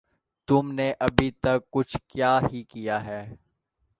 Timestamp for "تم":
0.47-0.71